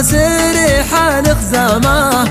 [0.00, 2.24] عسيري حال خزامه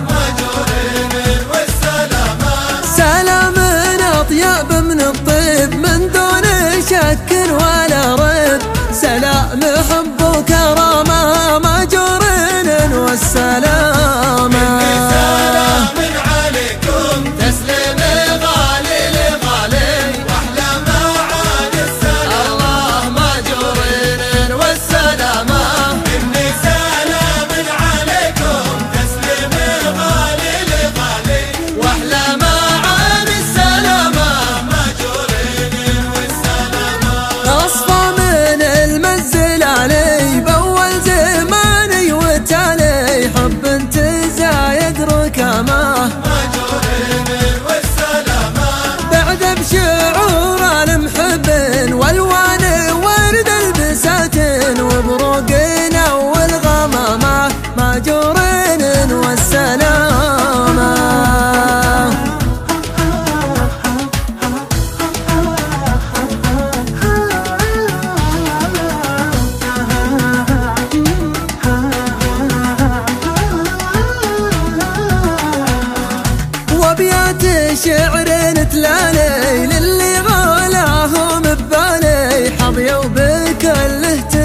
[77.44, 78.24] انت شعر
[78.64, 84.39] تلاني للي غلاهم ببالي حظي وبكل اهتمام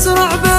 [0.00, 0.49] أسرع بي